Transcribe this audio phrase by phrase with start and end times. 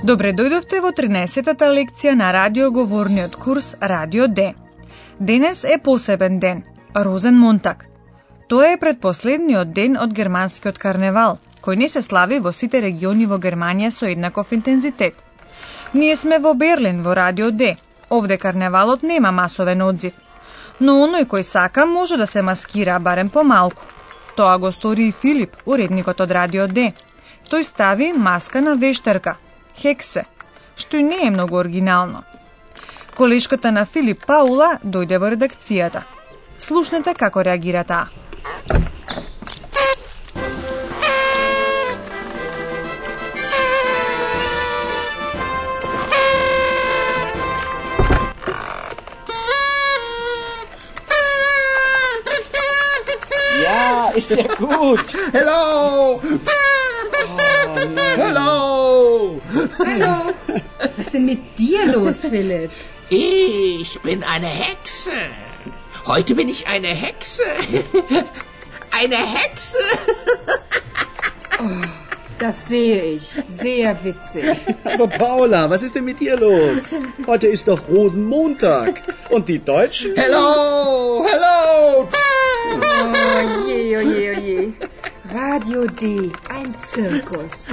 [0.00, 4.54] Добре дојдовте во 13-та лекција на радиоговорниот курс Радио Д.
[5.18, 6.62] Денес е посебен ден,
[6.94, 7.84] Розен Монтак.
[8.48, 13.36] Тоа е предпоследниот ден од германскиот карневал, кој не се слави во сите региони во
[13.36, 15.20] Германија со еднаков интензитет.
[15.92, 17.76] Ние сме во Берлин во Радио Д.
[18.08, 20.16] Овде карневалот нема масовен одзив,
[20.80, 23.84] но оној кој сака може да се маскира барем помалку.
[24.36, 26.94] Тоа го стори и Филип, уредникот од Радио Д.
[27.50, 29.36] Тој стави маска на вештарка,
[29.76, 30.24] хексе,
[30.76, 32.22] што и не е многу оригинално.
[33.16, 36.04] Колешката на Филип Паула дојде во редакцијата.
[36.58, 38.08] Слушнете како реагира таа.
[53.62, 55.14] Ja, ist ja gut.
[55.32, 56.20] Hello!
[58.16, 58.69] Hallo!
[59.78, 60.32] Hallo.
[60.78, 62.70] Was ist denn mit dir los, Philipp?
[63.08, 65.10] Ich bin eine Hexe.
[66.06, 67.42] Heute bin ich eine Hexe.
[68.90, 69.78] Eine Hexe.
[72.38, 73.34] Das sehe ich.
[73.46, 74.74] Sehr witzig.
[74.84, 76.94] Aber Paula, was ist denn mit dir los?
[77.26, 79.02] Heute ist doch Rosenmontag.
[79.28, 80.16] Und die Deutschen?
[80.16, 81.26] Hello!
[81.28, 82.08] Hello!
[82.72, 84.72] Oh je, oh je, oh je.
[85.32, 87.66] Radio D, ein Zirkus.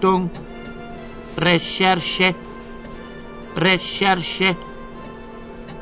[0.00, 0.30] Achtung,
[1.36, 2.34] Recherche,
[3.54, 4.56] Recherche,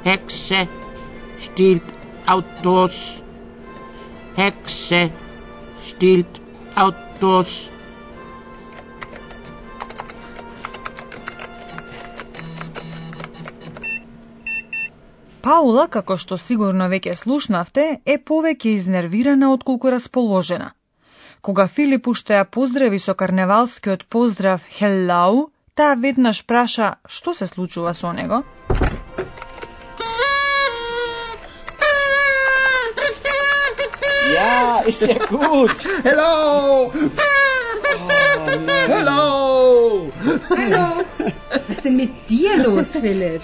[0.04, 0.68] Hexe.
[1.38, 1.84] Stiehlt
[2.26, 3.22] Autos,
[4.36, 5.12] Hexe.
[5.84, 6.40] Stiehlt
[6.74, 7.70] Autos.
[15.42, 20.74] Паула, како што сигурно веќе слушнавте, е повеќе изнервирана отколку расположена.
[21.40, 27.46] Ko ga Filip ušteja pozdravi so karnevalski od pozdrav hello, ta vedno špraša, što se
[27.46, 28.42] slučuva s onego.
[34.34, 35.86] Ja, ist ja gut.
[36.02, 36.92] Hello!
[38.86, 40.12] Hello!
[40.48, 41.04] Hallo!
[41.50, 43.42] Was ist denn mit dir los, Philipp?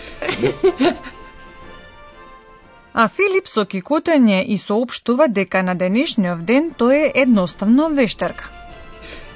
[2.95, 8.51] А Филип со кикотење и соопштува дека на денешниот ден тој е едноставно вештарка.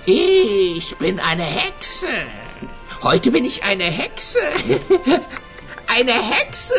[0.07, 2.15] Ich bin eine Hexe.
[3.03, 4.45] Heute bin ich eine Hexe.
[5.89, 6.79] Eine Hexe.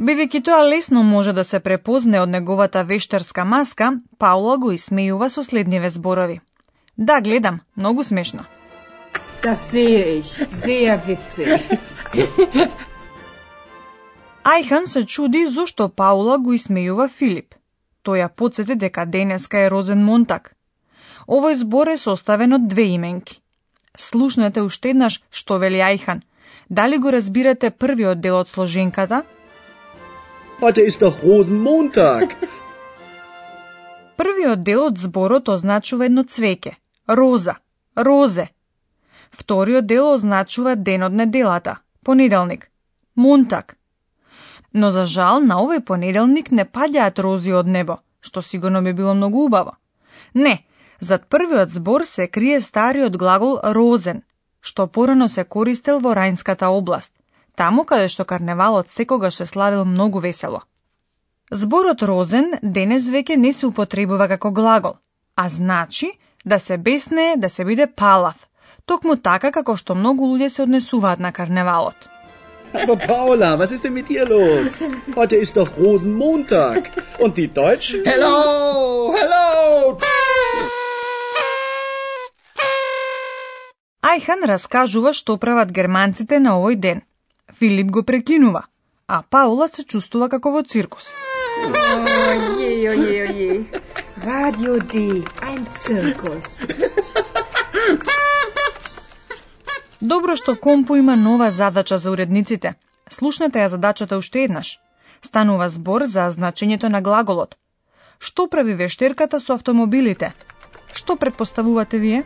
[0.00, 5.44] Бидејќи тоа лесно може да се препозне од неговата вештарска маска, Паула го исмејува со
[5.44, 6.40] следниве зборови.
[6.96, 8.48] Да, гледам, многу смешно.
[9.42, 10.30] Das sehe ich.
[10.64, 11.60] Sehr witzig.
[14.44, 17.54] Ајхан се чуди зошто Паула го исмејува Филип.
[18.04, 20.54] Тој ја подсети дека денеска е Розен Монтак.
[21.28, 23.40] Овој збор е составен од две именки.
[23.96, 26.22] Слушнете уште еднаш што вели Ајхан.
[26.70, 29.22] Дали го разбирате првиот дел од сложенката?
[30.60, 32.32] Heute ist doch Rosenmontag.
[34.16, 36.74] Првиот дел од зборот означува едно цвеќе,
[37.08, 37.54] роза,
[37.96, 38.48] розе.
[39.30, 42.70] Вториот дел означува ден од неделата, понеделник,
[43.14, 43.79] монтак.
[44.72, 49.14] Но за жал на овој понеделник не паѓаат рози од небо, што сигурно би било
[49.14, 49.76] многу убаво.
[50.34, 50.64] Не,
[51.00, 54.22] зад првиот збор се крие стариот глагол розен,
[54.60, 57.12] што порано се користел во Рајнската област,
[57.56, 60.62] таму каде што карневалот секогаш се славил многу весело.
[61.50, 64.94] Зборот розен денес веќе не се употребува како глагол,
[65.34, 66.12] а значи
[66.44, 68.36] да се беснее, да се биде палав,
[68.86, 72.19] токму така како што многу луѓе се однесуваат на карневалот.
[72.72, 74.88] Aber Paula, was ist denn mit dir los?
[75.16, 76.90] Heute ist doch Rosenmontag.
[77.18, 78.04] Und die Deutschen?
[78.04, 79.14] Hello!
[79.14, 79.98] Hello!
[84.10, 87.02] Ајхан раскажува што прават германците на овој ден.
[87.58, 88.62] Филип го прекинува,
[89.06, 91.12] а Паула се чувствува како во циркус.
[94.24, 96.60] Radio D, ein Zirkus.
[100.00, 102.74] Добро што Компо има нова задача за уредниците.
[103.10, 104.78] Слушнете ја задачата уште еднаш.
[105.20, 107.56] Станува збор за значењето на глаголот.
[108.18, 110.32] Што прави вештерката со автомобилите?
[110.92, 112.24] Што предпоставувате вие?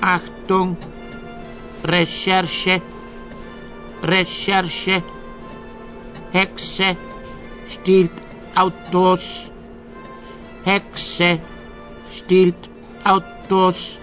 [0.00, 0.76] Achtung,
[1.84, 2.80] решерше,
[4.02, 5.02] Recherche,
[6.32, 6.96] хексе
[7.68, 8.16] stiehlt
[8.56, 9.52] аутос
[10.64, 11.40] хексе
[12.30, 12.68] stiehlt
[13.02, 13.98] Autos.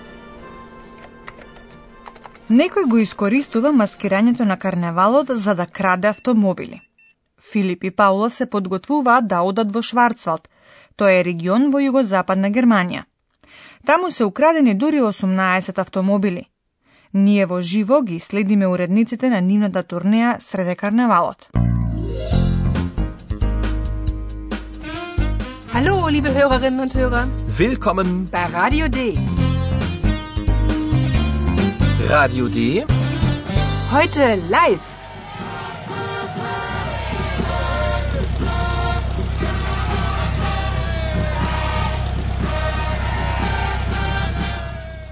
[2.51, 6.81] Некој го искористува маскирањето на карневалот за да краде автомобили.
[7.51, 10.49] Филип и Паула се подготвуваат да одат во Шварцвалд.
[10.95, 13.05] Тоа е регион во југозападна Германија.
[13.85, 16.43] Таму се украдени дури 18 автомобили.
[17.13, 21.66] Ние во живо ги следиме уредниците на нивната турнеја среде карневалот.
[25.77, 29.13] Hallo, liebe Hörerinnen und Hörer, Willkommen bei Radio D.
[32.09, 32.83] Radio D.
[33.91, 34.81] Heute live.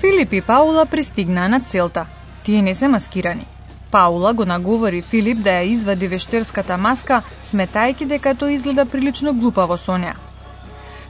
[0.01, 2.05] Филип и Паула пристигнаа на целта.
[2.43, 3.45] Тие не се маскирани.
[3.91, 9.77] Паула го наговори Филип да ја извади вештерската маска, сметајќи дека тој изгледа прилично глупаво
[9.77, 10.15] со неа.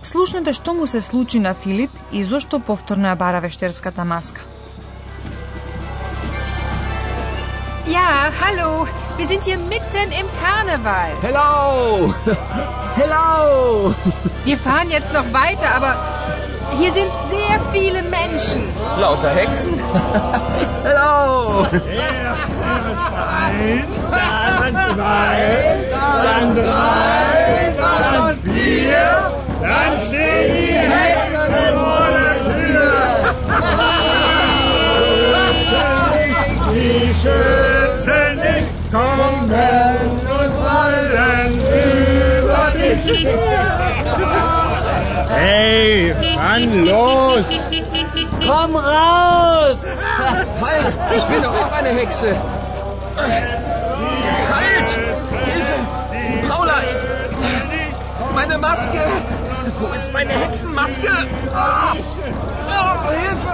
[0.04, 4.40] Слушнете што му се случи на Филип и зошто повторно ја бара вештерската маска.
[7.86, 8.86] Ja, hallo,
[9.18, 11.12] wir sind hier mitten im Karneval.
[11.22, 12.14] Hello!
[12.94, 13.94] Hello!
[14.44, 15.96] Wir fahren jetzt noch weiter, aber
[16.78, 18.62] hier sind sehr viele Menschen.
[18.98, 19.74] Lauter Hexen?
[20.84, 21.66] Hello!
[29.67, 32.95] dann stehen die Hexen vor der Tür.
[36.73, 38.35] die schützen
[38.91, 41.53] kommen und fallen
[42.39, 43.27] über dich.
[45.29, 47.45] Hey, Mann, los!
[48.47, 49.77] Komm raus!
[50.61, 52.35] Halt, ich bin doch auch eine Hexe.
[54.53, 54.89] Halt!
[55.45, 56.47] Hilfe!
[56.47, 59.01] Paula, ich, meine Maske!
[59.79, 61.09] Wo ist meine Hexenmaske?
[61.53, 61.95] Ah!
[62.75, 63.53] Oh, Hilfe!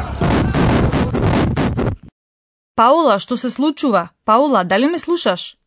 [2.76, 4.10] Паула, што се случува?
[4.26, 5.58] Паула, дали ме слушаш?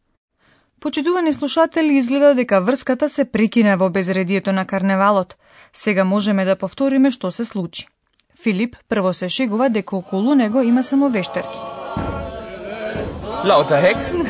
[0.81, 5.37] Почитувани слушатели, изгледа дека врската се прекина во безредието на карневалот.
[5.73, 7.89] Сега можеме да повториме што се случи.
[8.43, 11.59] Филип прво се шегува дека околу него има само вештерки.
[13.45, 14.23] Lauter Hexen?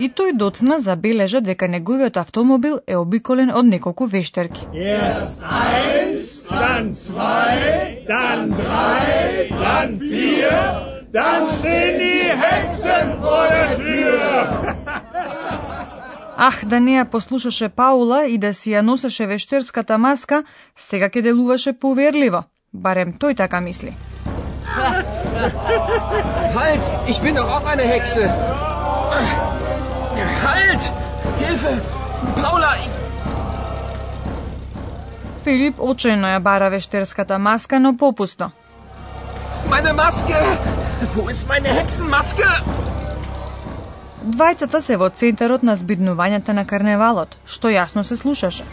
[0.00, 4.64] И тој доцна забележа дека неговиот автомобил е обиколен од неколку вештерки.
[4.72, 10.56] Eins, dann zwei, dann drei, dann vier,
[11.12, 14.76] dann stehen die Hexen vor der Tür.
[16.36, 20.44] Ах, да не ја послушаше Паула и да си ја носеше вештерската маска,
[20.76, 22.44] сега ќе делуваше поверливо.
[22.72, 23.92] Барем тој така мисли.
[26.56, 26.84] Halt!
[27.06, 28.30] Ich bin doch auch eine Hexe!
[30.44, 30.82] Halt!
[31.40, 31.74] Hilfe!
[32.42, 32.72] Paula!
[32.84, 33.00] Ich...
[35.44, 38.50] Филип очајно ја бара вештерската маска, но попусно.
[39.70, 40.36] Meine Maske!
[41.14, 42.48] Wo ist meine Hexenmaske?
[44.24, 48.64] Двајцата се во центарот на збиднувањата на карневалот, што јасно се слушаше.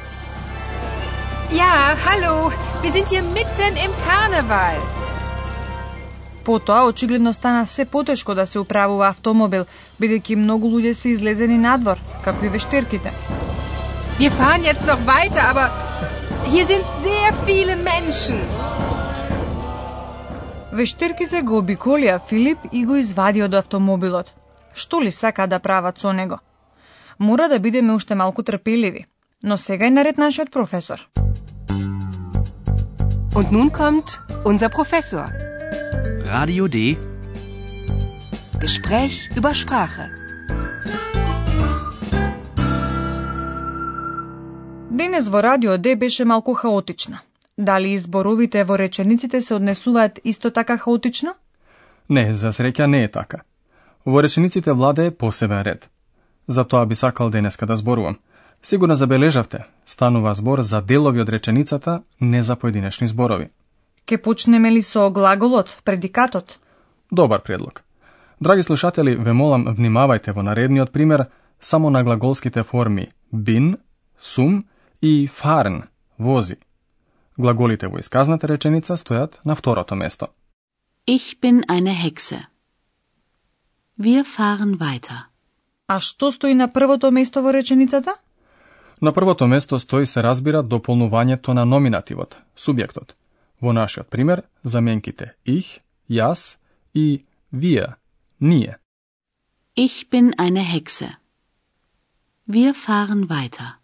[1.52, 2.52] Ja, hallo,
[2.84, 4.97] wir sind hier mitten im Karneval.
[6.48, 9.66] Потоа очигледно стана се потешко да се управува автомобил,
[10.00, 13.12] бидејќи многу луѓе се излезени надвор, како и вештерките.
[14.20, 15.68] Wir fahren jetzt noch weiter, aber
[16.52, 18.40] hier sind sehr viele Menschen.
[20.72, 24.32] Вештерките го обиколија Филип и го извади од автомобилот.
[24.74, 26.40] Што ли сака да прават со него?
[27.20, 29.06] Мора да бидеме уште малку трпеливи.
[29.44, 31.08] Но сега е наред нашиот професор.
[33.36, 35.47] Und nun kommt unser Professor.
[36.30, 36.98] Radio D.
[38.60, 40.06] Gespräch über Sprache.
[44.92, 47.20] Денес во Радио Д беше малку хаотично.
[47.58, 51.36] Дали изборовите во речениците се однесуваат исто така хаотично?
[52.10, 53.38] Не, за среќа не е така.
[54.06, 55.90] Во речениците владе посебен ред.
[56.48, 58.18] За тоа би сакал денеска да зборувам.
[58.62, 63.50] Сигурно забележавте, станува збор за делови од реченицата, не за поединечни зборови.
[64.08, 66.60] Ке почнеме ли со глаголот, предикатот?
[67.12, 67.84] Добар предлог.
[68.40, 71.26] Драги слушатели, ве молам внимавајте во наредниот пример
[71.60, 73.76] само на глаголските форми bin,
[74.20, 74.64] сум
[75.02, 75.84] и fahren,
[76.18, 76.56] вози.
[77.38, 80.28] Глаголите во исказната реченица стојат на второто место.
[81.06, 82.48] Ich bin eine Hexe.
[84.00, 85.28] Wir fahren weiter.
[85.88, 88.16] А што стои на првото место во реченицата?
[89.02, 93.16] На првото место стои се разбира дополнувањето на номинативот, субјектот.
[93.62, 96.58] Во нашиот пример, заменките ich, јас
[96.94, 97.96] и wir,
[98.40, 98.78] ние.
[99.76, 101.10] Ich bin eine Hexe.
[102.48, 103.78] Wir fahren weiter.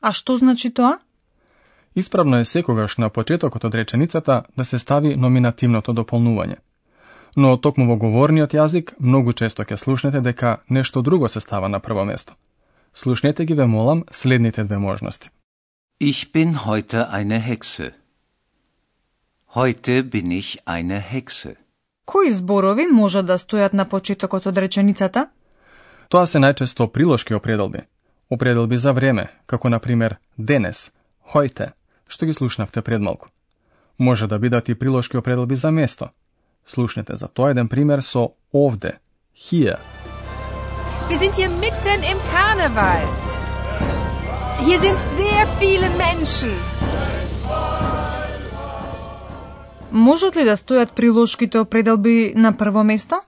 [0.00, 0.98] А што значи тоа?
[1.94, 6.56] Исправно е секогаш на почетокот од реченицата да се стави номинативното дополнување.
[7.36, 11.80] Но токму во говорниот јазик многу често ќе слушнете дека нешто друго се става на
[11.80, 12.34] прво место.
[12.94, 15.30] Слушнете ги ве молам следните две можности.
[16.00, 18.03] Ich bin heute eine Hexe.
[19.54, 21.56] Heute bin ich eine Hexe.
[22.04, 25.28] Кои зборови може да стојат на почетокот од реченицата?
[26.08, 27.86] Тоа се најчесто приложки определби.
[28.30, 30.90] Определби за време, како на пример денес,
[31.34, 31.70] heute,
[32.08, 33.28] што ги слушнавте пред малку.
[33.98, 36.08] Може да бидат и приложки определби за место.
[36.66, 38.98] Слушнете за тоа еден пример со овде,
[39.34, 39.78] hier.
[41.08, 43.06] Wir sind hier mitten im Karneval.
[44.66, 46.73] Hier sind sehr viele Menschen.
[49.94, 53.20] Можат ли да стојат приложките определби на прво место?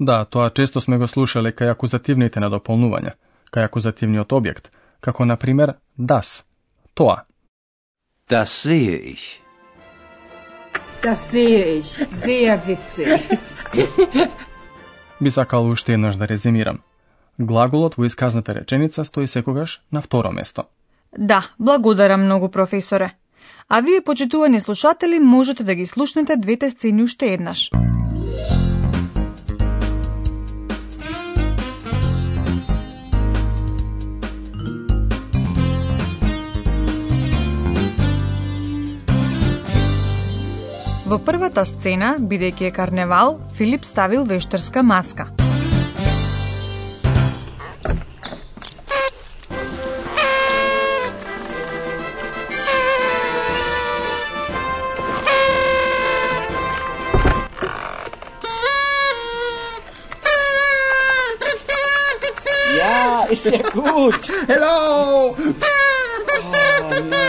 [0.00, 3.12] Да, тоа често сме го слушале кај акузативните надополнувања,
[3.54, 6.42] кај акузативниот објект, како на пример das,
[6.94, 7.22] тоа.
[8.28, 9.38] Das sehe ich.
[11.02, 11.94] Das sehe ich.
[12.10, 13.38] Sehr witzig.
[15.20, 16.82] Би сакал уште еднаш да резимирам.
[17.38, 20.66] Глаголот во исказната реченица стои секогаш на второ место.
[21.18, 23.14] Да, благодарам многу професоре.
[23.70, 27.70] А вие, почитувани слушатели, можете да ги слушнете двете сцени уште еднаш.
[41.08, 45.28] Во првата сцена, бидејќи е карневал, Филип ставил вештерска маска.
[63.38, 64.20] Ist sehr gut.
[64.46, 65.36] Hello!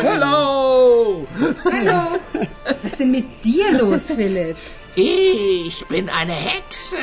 [0.01, 1.27] Hello!
[1.65, 2.19] Hallo.
[2.81, 4.57] Was ist denn mit dir los, Philipp?
[4.95, 6.97] Ich bin eine Hexe.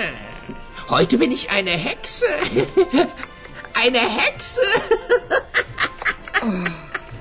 [0.90, 2.24] Heute bin ich eine Hexe.
[3.74, 4.60] Eine Hexe.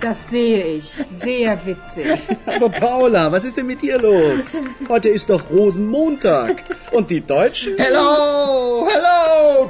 [0.01, 0.95] Das sehe ich.
[1.09, 2.19] Sehr witzig.
[2.45, 4.61] Aber Paula, was ist denn mit dir los?
[4.87, 6.63] Heute ist doch Rosenmontag.
[6.91, 7.75] Und die Deutschen?
[7.77, 9.69] Hello, hello.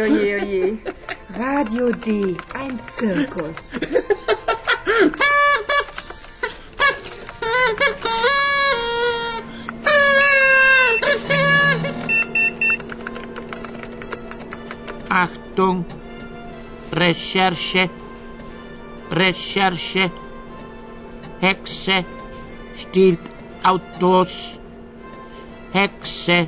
[0.00, 0.76] Oh je, oh je, oh je.
[1.38, 3.72] Radio D, ein Zirkus.
[15.08, 15.84] Achtung,
[16.92, 17.90] Recherche,
[19.10, 20.10] Recherche,
[21.40, 22.04] Hexe
[22.74, 23.20] stiehlt
[23.64, 24.60] Autos,
[25.72, 26.46] Hexe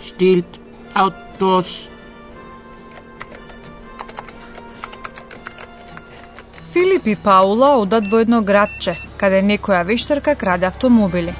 [0.00, 0.60] stiehlt
[0.94, 1.90] Autos.
[6.79, 11.33] Филип и Паула одат во едно градче, каде некоја вештарка краде автомобили.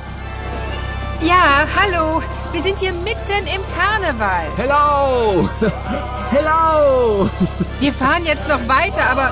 [1.22, 2.22] Ja, hallo.
[2.52, 4.48] Wir sind hier mitten im Karneval.
[4.56, 5.50] Hello.
[6.32, 7.30] Hello.
[7.82, 9.30] Wir fahren jetzt noch weiter, aber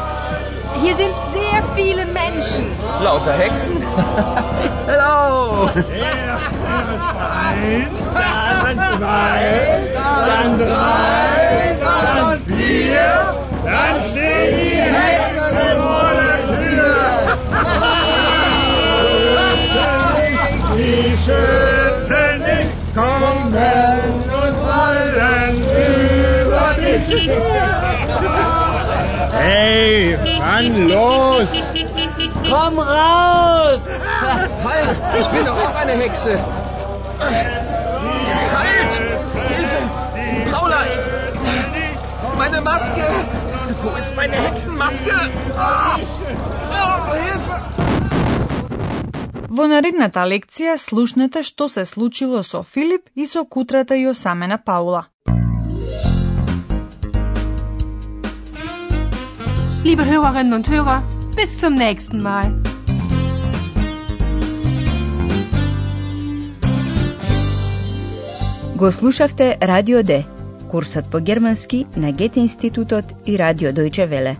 [0.82, 2.66] hier sind sehr viele Menschen.
[3.02, 3.78] Lauter Hexen.
[4.88, 5.70] Hello.
[7.54, 9.80] Eins, dann zwei,
[10.28, 13.36] dann drei, dann vier,
[13.69, 16.97] dann stehen die Hexen vor der Tür.
[20.77, 23.47] Die schützen dich, kommen
[24.43, 25.57] und fallen
[26.43, 27.31] über dich.
[29.33, 31.49] Hey, Mann, los!
[32.49, 33.81] Komm raus.
[34.65, 36.39] Halt, ich bin doch auch eine Hexe.
[38.55, 38.93] Halt!
[39.49, 39.81] Hilfe!
[40.51, 40.99] Paula, ich...
[42.39, 43.03] Meine Maske!
[43.83, 45.13] Wo ist meine Hexenmaske?
[45.57, 45.99] Ah!
[46.79, 47.57] Oh, Hilfe!
[49.49, 55.07] Во наредната лекција слушнете што се случило со Филип и со кутрата и осамена Паула.
[59.85, 61.03] Liebe Hörerinnen und Hörer,
[61.37, 62.53] bis zum nächsten Mal.
[68.77, 70.25] Го слушавте Радио Д,
[70.69, 74.37] курсот по германски на Гете институтот и Радио Дојче Веле.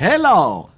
[0.00, 0.71] Hello.